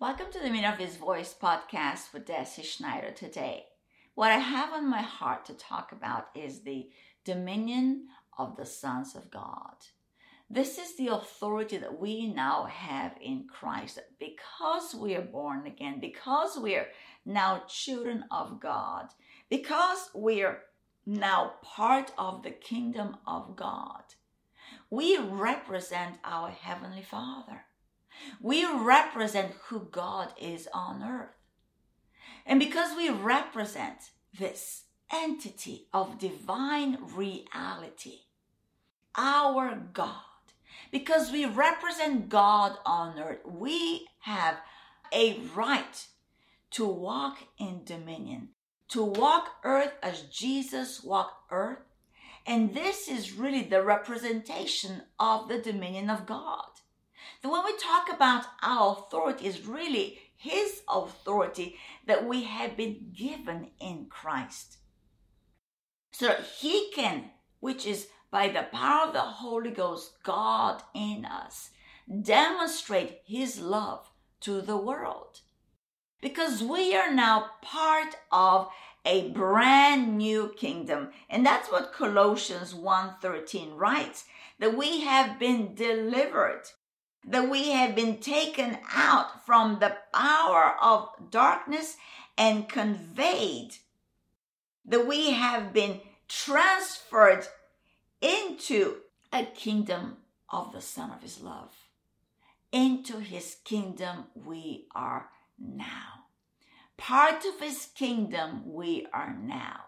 Welcome 0.00 0.26
to 0.32 0.40
the 0.40 0.50
Meaning 0.50 0.64
of 0.64 0.78
His 0.78 0.96
Voice 0.96 1.36
podcast 1.40 2.12
with 2.12 2.26
Deci 2.26 2.64
Schneider 2.64 3.12
today. 3.12 3.66
What 4.16 4.32
I 4.32 4.38
have 4.38 4.72
on 4.72 4.90
my 4.90 5.02
heart 5.02 5.44
to 5.46 5.54
talk 5.54 5.92
about 5.92 6.26
is 6.34 6.62
the 6.62 6.90
dominion 7.24 8.08
of 8.36 8.56
the 8.56 8.66
sons 8.66 9.14
of 9.14 9.30
God. 9.30 9.76
This 10.50 10.78
is 10.78 10.96
the 10.96 11.06
authority 11.06 11.76
that 11.76 12.00
we 12.00 12.26
now 12.26 12.64
have 12.64 13.14
in 13.22 13.46
Christ 13.48 14.00
because 14.18 14.96
we 14.96 15.14
are 15.14 15.22
born 15.22 15.64
again, 15.64 16.00
because 16.00 16.58
we 16.58 16.74
are 16.74 16.88
now 17.24 17.62
children 17.68 18.24
of 18.32 18.58
God, 18.60 19.10
because 19.48 20.10
we 20.12 20.42
are 20.42 20.58
now 21.06 21.52
part 21.62 22.10
of 22.18 22.42
the 22.42 22.50
kingdom 22.50 23.16
of 23.28 23.54
God. 23.54 24.02
We 24.90 25.18
represent 25.18 26.16
our 26.24 26.50
Heavenly 26.50 27.02
Father. 27.02 27.66
We 28.40 28.66
represent 28.66 29.52
who 29.66 29.88
God 29.90 30.32
is 30.40 30.68
on 30.72 31.02
earth. 31.02 31.30
And 32.46 32.60
because 32.60 32.96
we 32.96 33.10
represent 33.10 34.10
this 34.38 34.84
entity 35.12 35.86
of 35.92 36.18
divine 36.18 36.98
reality, 37.14 38.20
our 39.16 39.76
God, 39.92 40.14
because 40.90 41.30
we 41.30 41.46
represent 41.46 42.28
God 42.28 42.76
on 42.84 43.18
earth, 43.18 43.40
we 43.44 44.08
have 44.20 44.58
a 45.12 45.38
right 45.54 46.06
to 46.72 46.86
walk 46.86 47.38
in 47.58 47.84
dominion, 47.84 48.48
to 48.88 49.02
walk 49.02 49.48
earth 49.62 49.92
as 50.02 50.22
Jesus 50.22 51.02
walked 51.02 51.50
earth. 51.50 51.78
And 52.46 52.74
this 52.74 53.08
is 53.08 53.32
really 53.32 53.62
the 53.62 53.82
representation 53.82 55.02
of 55.18 55.48
the 55.48 55.58
dominion 55.58 56.10
of 56.10 56.26
God. 56.26 56.66
When 57.44 57.62
we 57.62 57.76
talk 57.76 58.10
about 58.10 58.46
our 58.62 58.92
authority, 58.92 59.46
is 59.46 59.66
really 59.66 60.18
His 60.34 60.80
authority 60.88 61.76
that 62.06 62.26
we 62.26 62.44
have 62.44 62.74
been 62.74 63.12
given 63.14 63.70
in 63.78 64.06
Christ. 64.08 64.78
So 66.12 66.28
that 66.28 66.46
He 66.58 66.90
can, 66.94 67.32
which 67.60 67.86
is 67.86 68.08
by 68.30 68.48
the 68.48 68.62
power 68.72 69.08
of 69.08 69.12
the 69.12 69.20
Holy 69.20 69.70
Ghost, 69.70 70.22
God 70.22 70.82
in 70.94 71.26
us, 71.26 71.70
demonstrate 72.22 73.20
His 73.26 73.60
love 73.60 74.10
to 74.40 74.62
the 74.62 74.78
world. 74.78 75.40
Because 76.22 76.62
we 76.62 76.96
are 76.96 77.12
now 77.12 77.50
part 77.60 78.16
of 78.32 78.70
a 79.04 79.30
brand 79.32 80.16
new 80.16 80.54
kingdom. 80.56 81.10
And 81.28 81.44
that's 81.44 81.70
what 81.70 81.92
Colossians 81.92 82.72
1:13 82.72 83.76
writes, 83.76 84.24
that 84.58 84.78
we 84.78 85.02
have 85.02 85.38
been 85.38 85.74
delivered 85.74 86.62
that 87.26 87.48
we 87.48 87.70
have 87.70 87.94
been 87.94 88.18
taken 88.18 88.78
out 88.92 89.44
from 89.46 89.78
the 89.78 89.96
power 90.12 90.76
of 90.80 91.08
darkness 91.30 91.96
and 92.36 92.68
conveyed, 92.68 93.76
that 94.84 95.06
we 95.06 95.30
have 95.30 95.72
been 95.72 96.00
transferred 96.28 97.46
into 98.20 98.96
a 99.32 99.44
kingdom 99.44 100.16
of 100.50 100.72
the 100.72 100.80
Son 100.80 101.10
of 101.10 101.22
His 101.22 101.40
love. 101.40 101.72
Into 102.72 103.20
His 103.20 103.56
kingdom 103.64 104.24
we 104.34 104.86
are 104.94 105.30
now. 105.58 106.26
Part 106.96 107.44
of 107.44 107.60
His 107.60 107.88
kingdom 107.94 108.62
we 108.72 109.06
are 109.12 109.36
now. 109.40 109.80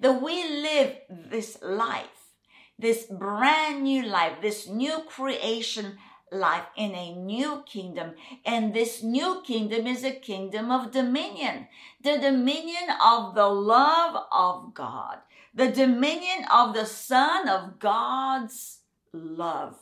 That 0.00 0.20
we 0.20 0.42
live 0.42 0.96
this 1.08 1.58
life, 1.62 2.34
this 2.78 3.04
brand 3.04 3.82
new 3.82 4.06
life, 4.06 4.40
this 4.42 4.68
new 4.68 5.00
creation 5.08 5.96
life 6.32 6.64
in 6.76 6.94
a 6.94 7.14
new 7.14 7.62
kingdom. 7.66 8.14
And 8.44 8.72
this 8.72 9.02
new 9.02 9.42
kingdom 9.44 9.86
is 9.86 10.04
a 10.04 10.12
kingdom 10.12 10.70
of 10.70 10.92
dominion, 10.92 11.68
the 12.02 12.18
dominion 12.18 12.90
of 13.04 13.34
the 13.34 13.48
love 13.48 14.26
of 14.32 14.74
God, 14.74 15.18
the 15.54 15.70
dominion 15.70 16.44
of 16.52 16.74
the 16.74 16.86
Son 16.86 17.48
of 17.48 17.78
God's 17.78 18.78
love. 19.12 19.76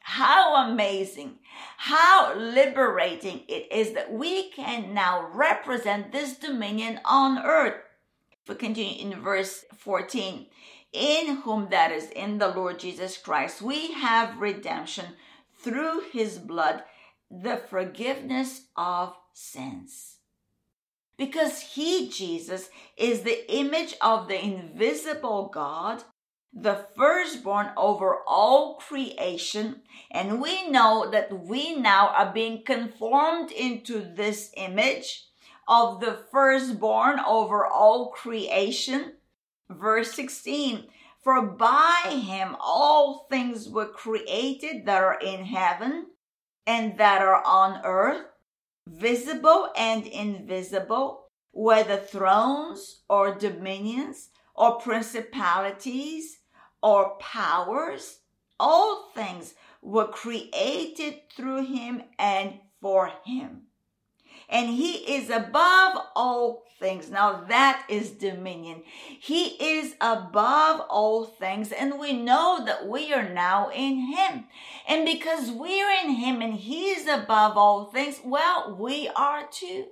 How 0.00 0.70
amazing, 0.70 1.38
how 1.76 2.34
liberating 2.34 3.42
it 3.46 3.70
is 3.70 3.92
that 3.92 4.10
we 4.10 4.50
can 4.50 4.94
now 4.94 5.28
represent 5.34 6.12
this 6.12 6.38
dominion 6.38 7.00
on 7.04 7.44
earth. 7.44 7.74
We 8.48 8.54
continue 8.54 9.06
in 9.06 9.20
verse 9.20 9.66
14, 9.76 10.46
in 10.94 11.36
whom 11.42 11.68
that 11.70 11.92
is 11.92 12.08
in 12.08 12.38
the 12.38 12.48
Lord 12.48 12.78
Jesus 12.78 13.18
Christ, 13.18 13.60
we 13.60 13.92
have 13.92 14.40
redemption 14.40 15.04
through 15.58 16.02
his 16.12 16.38
blood 16.38 16.82
the 17.30 17.56
forgiveness 17.56 18.62
of 18.76 19.14
sins. 19.32 20.16
Because 21.16 21.60
he, 21.60 22.08
Jesus, 22.08 22.70
is 22.96 23.22
the 23.22 23.52
image 23.52 23.94
of 24.00 24.28
the 24.28 24.42
invisible 24.42 25.50
God, 25.52 26.04
the 26.52 26.86
firstborn 26.96 27.70
over 27.76 28.18
all 28.26 28.76
creation. 28.76 29.82
And 30.10 30.40
we 30.40 30.70
know 30.70 31.10
that 31.10 31.44
we 31.44 31.74
now 31.74 32.08
are 32.08 32.32
being 32.32 32.62
conformed 32.64 33.50
into 33.50 34.00
this 34.00 34.52
image 34.56 35.24
of 35.66 36.00
the 36.00 36.18
firstborn 36.30 37.18
over 37.20 37.66
all 37.66 38.10
creation. 38.10 39.14
Verse 39.68 40.14
16 40.14 40.86
for 41.22 41.42
by 41.42 42.20
him 42.24 42.56
all 42.60 43.26
things 43.30 43.68
were 43.68 43.88
created 43.88 44.86
that 44.86 45.02
are 45.02 45.18
in 45.20 45.44
heaven 45.44 46.06
and 46.66 46.98
that 46.98 47.22
are 47.22 47.42
on 47.44 47.80
earth, 47.84 48.26
visible 48.86 49.70
and 49.76 50.06
invisible, 50.06 51.24
whether 51.52 51.96
thrones 51.96 53.02
or 53.08 53.34
dominions 53.34 54.30
or 54.54 54.78
principalities 54.78 56.38
or 56.82 57.16
powers. 57.18 58.20
All 58.60 59.10
things 59.14 59.54
were 59.82 60.08
created 60.08 61.30
through 61.34 61.66
him 61.66 62.02
and 62.18 62.60
for 62.80 63.12
him. 63.24 63.62
And 64.48 64.68
he 64.68 65.14
is 65.14 65.30
above 65.30 65.98
all 66.14 66.64
things. 66.78 67.10
Now 67.10 67.44
that 67.48 67.84
is 67.88 68.10
dominion. 68.10 68.82
He 69.20 69.48
is 69.60 69.94
above 70.00 70.82
all 70.88 71.24
things, 71.24 71.72
and 71.72 71.98
we 71.98 72.12
know 72.12 72.64
that 72.64 72.86
we 72.86 73.12
are 73.12 73.28
now 73.28 73.70
in 73.70 74.12
Him. 74.14 74.44
And 74.88 75.04
because 75.04 75.50
we're 75.50 75.90
in 75.90 76.10
Him 76.10 76.40
and 76.40 76.54
He 76.54 76.90
is 76.90 77.06
above 77.06 77.56
all 77.56 77.86
things, 77.86 78.20
well, 78.24 78.76
we 78.78 79.08
are 79.08 79.46
too. 79.50 79.86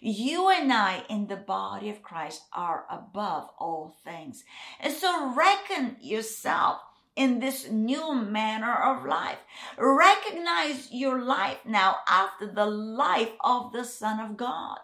You 0.00 0.50
and 0.50 0.72
I 0.72 1.02
in 1.08 1.28
the 1.28 1.36
body 1.36 1.88
of 1.88 2.02
Christ 2.02 2.42
are 2.52 2.84
above 2.90 3.48
all 3.58 3.96
things. 4.04 4.44
And 4.80 4.92
so 4.92 5.34
reckon 5.34 5.96
yourself 6.00 6.80
in 7.16 7.40
this 7.40 7.70
new 7.70 8.14
manner 8.14 8.72
of 8.72 9.04
life. 9.04 9.38
Recognize 9.78 10.88
your 10.90 11.22
life 11.22 11.58
now 11.64 11.96
after 12.08 12.46
the 12.46 12.66
life 12.66 13.32
of 13.42 13.72
the 13.72 13.84
Son 13.84 14.20
of 14.20 14.36
God. 14.36 14.78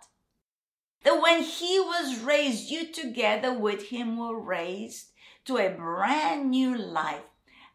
That 1.04 1.22
when 1.22 1.42
he 1.42 1.81
was 1.81 2.20
raised, 2.20 2.70
you 2.70 2.92
together 2.92 3.53
with 3.53 3.88
him 3.88 4.16
were 4.16 4.38
raised 4.38 5.12
to 5.44 5.56
a 5.56 5.70
brand 5.70 6.50
new 6.50 6.76
life, 6.76 7.22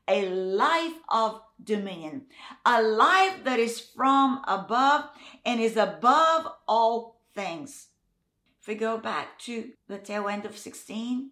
a 0.08 0.30
life 0.30 1.00
of 1.10 1.42
dominion, 1.64 2.26
a 2.66 2.82
life 2.82 3.44
that 3.44 3.60
is 3.60 3.80
from 3.80 4.42
above 4.48 5.10
and 5.46 5.60
is 5.60 5.78
above 5.78 6.48
all 6.68 7.22
things. 7.34 7.88
If 8.62 8.68
we 8.68 8.76
go 8.76 8.98
back 8.98 9.40
to 9.40 9.72
the 9.88 9.98
tail 9.98 10.28
end 10.28 10.46
of 10.46 10.58
16, 10.58 11.32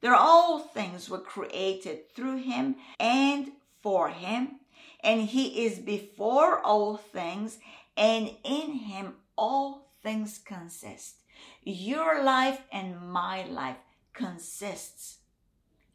there 0.00 0.14
all 0.14 0.58
things 0.58 1.08
were 1.08 1.20
created 1.20 2.14
through 2.14 2.38
him 2.38 2.76
and 2.98 3.52
for 3.80 4.08
him, 4.08 4.60
and 5.02 5.22
he 5.22 5.64
is 5.64 5.78
before 5.78 6.60
all 6.60 6.96
things, 6.96 7.58
and 7.96 8.30
in 8.44 8.72
him 8.72 9.14
all 9.36 9.92
things 10.02 10.38
consist. 10.44 11.16
Your 11.62 12.22
life 12.22 12.60
and 12.72 13.00
my 13.00 13.44
life 13.44 13.78
consists 14.12 15.18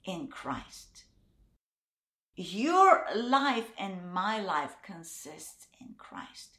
in 0.03 0.27
Christ. 0.27 1.03
Your 2.35 3.05
life 3.15 3.71
and 3.77 4.11
my 4.13 4.41
life 4.41 4.75
consists 4.83 5.67
in 5.79 5.95
Christ. 5.97 6.57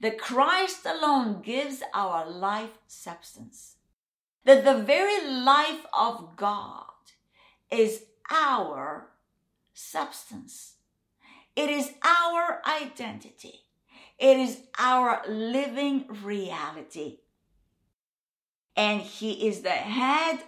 The 0.00 0.12
Christ 0.12 0.86
alone 0.86 1.40
gives 1.42 1.82
our 1.92 2.28
life 2.28 2.78
substance. 2.86 3.76
That 4.44 4.64
the 4.64 4.82
very 4.82 5.26
life 5.26 5.86
of 5.92 6.36
God 6.36 6.84
is 7.70 8.04
our 8.30 9.08
substance. 9.72 10.74
It 11.56 11.70
is 11.70 11.92
our 12.04 12.60
identity. 12.66 13.60
It 14.18 14.38
is 14.38 14.60
our 14.78 15.22
living 15.28 16.06
reality 16.22 17.18
and 18.76 19.00
he 19.00 19.46
is 19.46 19.60
the 19.60 19.70
head 19.70 20.40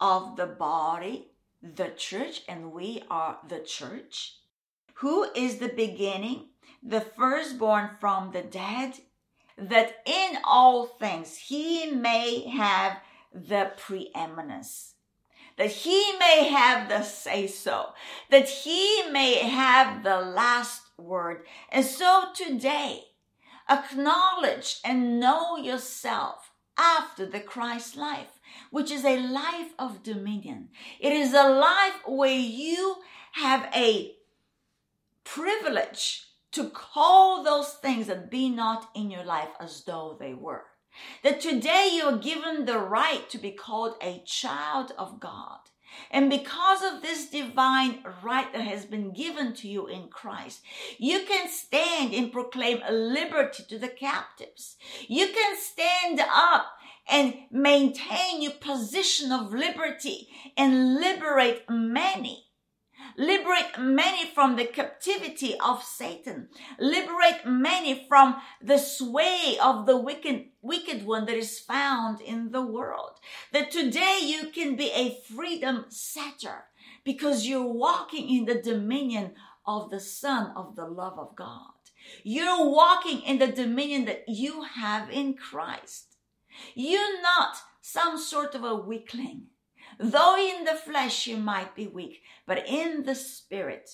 of 0.00 0.36
the 0.36 0.46
body, 0.46 1.28
the 1.62 1.90
church, 1.96 2.42
and 2.48 2.72
we 2.72 3.02
are 3.10 3.38
the 3.48 3.60
church, 3.60 4.36
who 4.94 5.24
is 5.34 5.58
the 5.58 5.68
beginning, 5.68 6.48
the 6.82 7.00
firstborn 7.00 7.90
from 8.00 8.32
the 8.32 8.42
dead, 8.42 8.94
that 9.56 9.96
in 10.06 10.38
all 10.44 10.86
things 10.86 11.36
he 11.36 11.90
may 11.90 12.48
have 12.48 12.98
the 13.32 13.70
preeminence, 13.76 14.94
that 15.56 15.70
he 15.70 16.16
may 16.18 16.48
have 16.48 16.88
the 16.88 17.02
say 17.02 17.46
so, 17.46 17.90
that 18.30 18.48
he 18.48 19.02
may 19.10 19.34
have 19.34 20.02
the 20.02 20.16
last 20.16 20.82
word. 20.96 21.44
And 21.70 21.84
so 21.84 22.24
today, 22.34 23.04
acknowledge 23.68 24.80
and 24.84 25.20
know 25.20 25.56
yourself 25.56 26.49
after 26.80 27.26
the 27.26 27.40
Christ 27.40 27.96
life, 27.96 28.40
which 28.70 28.90
is 28.90 29.04
a 29.04 29.20
life 29.20 29.72
of 29.78 30.02
dominion. 30.02 30.70
It 30.98 31.12
is 31.12 31.34
a 31.34 31.48
life 31.48 32.00
where 32.06 32.38
you 32.38 32.96
have 33.32 33.68
a 33.74 34.14
privilege 35.24 36.26
to 36.52 36.70
call 36.70 37.44
those 37.44 37.74
things 37.74 38.06
that 38.06 38.30
be 38.30 38.48
not 38.48 38.88
in 38.94 39.10
your 39.10 39.24
life 39.24 39.50
as 39.60 39.84
though 39.84 40.16
they 40.18 40.32
were. 40.34 40.64
That 41.22 41.40
today 41.40 41.90
you 41.92 42.04
are 42.04 42.18
given 42.18 42.64
the 42.64 42.78
right 42.78 43.28
to 43.30 43.38
be 43.38 43.52
called 43.52 43.94
a 44.00 44.22
child 44.26 44.92
of 44.98 45.20
God. 45.20 45.60
And 46.10 46.30
because 46.30 46.82
of 46.82 47.02
this 47.02 47.28
divine 47.28 48.04
right 48.22 48.52
that 48.52 48.62
has 48.62 48.84
been 48.84 49.12
given 49.12 49.54
to 49.54 49.68
you 49.68 49.86
in 49.86 50.08
Christ, 50.08 50.62
you 50.98 51.24
can 51.26 51.48
stand 51.48 52.14
and 52.14 52.32
proclaim 52.32 52.80
liberty 52.90 53.64
to 53.68 53.78
the 53.78 53.88
captives. 53.88 54.76
You 55.08 55.28
can 55.28 55.56
stand 55.58 56.20
up 56.20 56.66
and 57.08 57.34
maintain 57.50 58.42
your 58.42 58.52
position 58.52 59.32
of 59.32 59.52
liberty 59.52 60.28
and 60.56 60.96
liberate 60.96 61.64
many 61.68 62.49
liberate 63.16 63.78
many 63.78 64.26
from 64.30 64.56
the 64.56 64.64
captivity 64.64 65.54
of 65.58 65.82
Satan, 65.82 66.48
liberate 66.78 67.44
many 67.46 68.06
from 68.08 68.36
the 68.62 68.78
sway 68.78 69.56
of 69.62 69.86
the 69.86 69.96
wicked, 69.96 70.46
wicked 70.62 71.04
one 71.04 71.26
that 71.26 71.36
is 71.36 71.58
found 71.58 72.20
in 72.20 72.50
the 72.50 72.64
world. 72.64 73.18
That 73.52 73.70
today 73.70 74.20
you 74.22 74.50
can 74.50 74.76
be 74.76 74.90
a 74.92 75.18
freedom 75.32 75.86
setter 75.88 76.64
because 77.04 77.46
you're 77.46 77.72
walking 77.72 78.28
in 78.28 78.44
the 78.44 78.60
dominion 78.60 79.32
of 79.66 79.90
the 79.90 80.00
Son 80.00 80.52
of 80.56 80.76
the 80.76 80.86
love 80.86 81.18
of 81.18 81.36
God. 81.36 81.72
You're 82.24 82.68
walking 82.68 83.22
in 83.22 83.38
the 83.38 83.48
dominion 83.48 84.04
that 84.06 84.24
you 84.26 84.62
have 84.62 85.10
in 85.10 85.34
Christ. 85.34 86.16
You're 86.74 87.22
not 87.22 87.56
some 87.80 88.18
sort 88.18 88.54
of 88.54 88.64
a 88.64 88.74
weakling. 88.74 89.46
Though 90.02 90.36
in 90.38 90.64
the 90.64 90.76
flesh 90.76 91.26
you 91.26 91.36
might 91.36 91.74
be 91.74 91.86
weak, 91.86 92.22
but 92.46 92.66
in 92.66 93.02
the 93.02 93.14
spirit, 93.14 93.90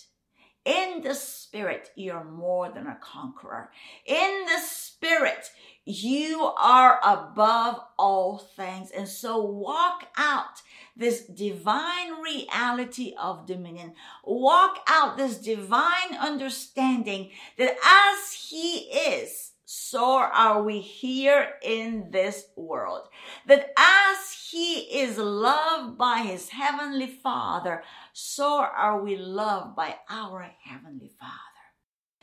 in 0.65 1.03
the 1.03 1.15
spirit, 1.15 1.91
you're 1.97 2.23
more 2.23 2.71
than 2.71 2.87
a 2.87 2.99
conqueror. 3.01 3.71
In 4.05 4.47
the 4.47 4.61
spirit, 4.61 5.51
you 5.85 6.53
are 6.61 7.01
above 7.05 7.81
all 7.99 8.39
things. 8.39 8.93
And 8.93 9.09
so 9.09 9.45
walk 9.45 10.07
out 10.17 10.63
this 10.97 11.25
divine 11.25 12.21
reality 12.23 13.15
of 13.21 13.47
dominion. 13.47 13.95
Walk 14.25 14.79
out 14.89 15.17
this 15.17 15.39
divine 15.39 16.17
understanding 16.21 17.31
that 17.59 17.77
as 17.85 18.33
He 18.33 18.91
is, 18.91 19.53
so 19.69 20.19
are 20.19 20.63
we 20.63 20.79
here 20.79 21.55
in 21.61 22.13
this 22.13 22.47
world. 22.55 23.09
That 23.49 23.73
as 23.77 24.49
he 24.51 25.01
is 25.01 25.19
loved 25.19 25.99
by 25.99 26.19
his 26.19 26.51
heavenly 26.51 27.09
Father, 27.09 27.83
so 28.13 28.61
are 28.61 29.03
we 29.03 29.17
loved 29.17 29.75
by 29.75 29.97
our 30.09 30.49
heavenly 30.63 31.11
Father. 31.19 31.33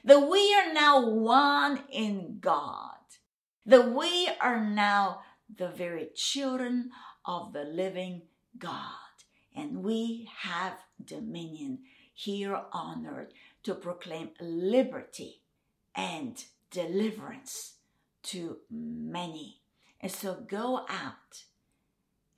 That 0.05 0.29
we 0.29 0.55
are 0.55 0.73
now 0.73 1.05
one 1.05 1.81
in 1.91 2.37
God. 2.39 2.95
That 3.65 3.91
we 3.91 4.29
are 4.39 4.63
now 4.63 5.19
the 5.53 5.67
very 5.67 6.11
children 6.15 6.91
of 7.25 7.51
the 7.51 7.65
living 7.65 8.21
God. 8.57 8.79
And 9.53 9.83
we 9.83 10.29
have 10.39 10.77
dominion 11.03 11.79
here 12.13 12.61
on 12.71 13.05
earth 13.05 13.33
to 13.63 13.75
proclaim 13.75 14.29
liberty 14.39 15.41
and 15.93 16.41
deliverance 16.73 17.75
to 18.23 18.57
many. 18.69 19.61
And 20.01 20.11
so 20.11 20.33
go 20.49 20.85
out 20.89 21.45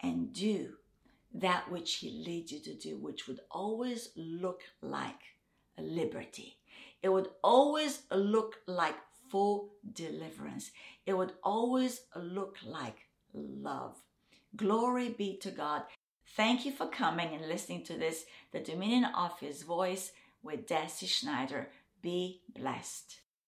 and 0.04 0.32
do 0.34 0.74
that 1.34 1.72
which 1.72 1.96
He 1.96 2.24
leads 2.26 2.52
you 2.52 2.60
to 2.60 2.76
do, 2.76 2.98
which 2.98 3.28
would 3.28 3.40
always 3.50 4.10
look 4.16 4.62
like 4.82 5.22
liberty. 5.78 6.58
It 7.02 7.10
would 7.10 7.30
always 7.44 8.04
look 8.12 8.58
like 8.68 8.96
full 9.30 9.72
deliverance. 9.94 10.72
It 11.06 11.18
would 11.18 11.34
always 11.44 12.02
look 12.16 12.58
like 12.66 13.08
love. 13.34 13.96
Glory 14.56 15.10
be 15.10 15.38
to 15.38 15.52
God. 15.52 15.84
Thank 16.36 16.66
you 16.66 16.72
for 16.72 16.88
coming 16.88 17.34
and 17.34 17.48
listening 17.48 17.84
to 17.86 17.98
this, 17.98 18.26
The 18.52 18.60
Dominion 18.60 19.06
of 19.16 19.40
His 19.40 19.64
Voice 19.64 20.12
with 20.44 20.68
Deci 20.68 21.08
Schneider. 21.08 21.70
Be 22.02 22.42
blessed. 22.54 23.20